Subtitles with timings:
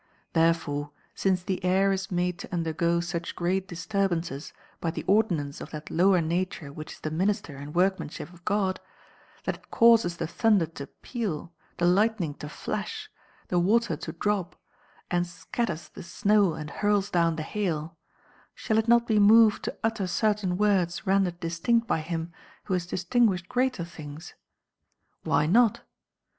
[0.33, 5.61] Therefore since the air is made to underj^o such great dis turbances by the ordinance
[5.61, 8.79] of that lower nature which is the minister and workmanship of God,
[9.43, 13.11] that it causes the thunder to peal, the lightning to Hash,
[13.49, 14.55] the water to drop,
[15.11, 17.95] and scatters the snow and hurls down the liail,
[18.55, 22.31] shall it not be moved to utter certain words rendered distinct by him
[22.63, 24.33] who has distinguislied greater things?
[25.23, 25.81] Why not